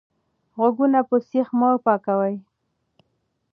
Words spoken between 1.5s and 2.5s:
مه پاکوئ.